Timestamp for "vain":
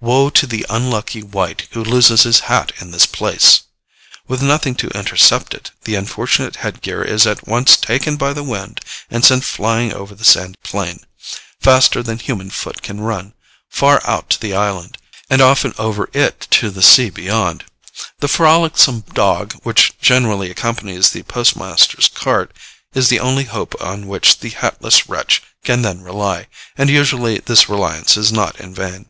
28.74-29.06